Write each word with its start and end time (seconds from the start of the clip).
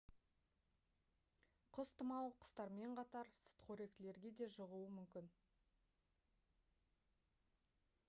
құс 1.79 1.91
тұмауы 1.99 2.31
құстармен 2.39 2.97
қатар 3.01 3.31
сүтқоректілерге 3.43 4.35
де 4.43 4.51
жұғуы 4.59 4.91
мүмкін 4.97 5.33